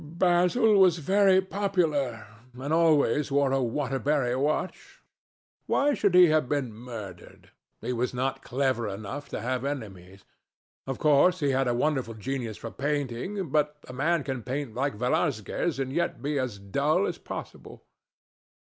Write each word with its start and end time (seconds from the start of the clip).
"Basil 0.03 0.79
was 0.79 0.97
very 0.97 1.41
popular, 1.43 2.25
and 2.57 2.73
always 2.73 3.31
wore 3.31 3.51
a 3.51 3.61
Waterbury 3.61 4.35
watch. 4.35 4.99
Why 5.67 5.93
should 5.93 6.15
he 6.15 6.25
have 6.29 6.49
been 6.49 6.73
murdered? 6.73 7.51
He 7.81 7.93
was 7.93 8.11
not 8.11 8.41
clever 8.41 8.87
enough 8.87 9.29
to 9.29 9.41
have 9.41 9.63
enemies. 9.63 10.23
Of 10.87 10.97
course, 10.97 11.39
he 11.39 11.51
had 11.51 11.67
a 11.67 11.75
wonderful 11.75 12.15
genius 12.15 12.57
for 12.57 12.71
painting. 12.71 13.49
But 13.51 13.77
a 13.87 13.93
man 13.93 14.23
can 14.23 14.41
paint 14.41 14.73
like 14.73 14.95
Velasquez 14.95 15.77
and 15.77 15.93
yet 15.93 16.19
be 16.23 16.39
as 16.39 16.57
dull 16.57 17.05
as 17.05 17.19
possible. 17.19 17.83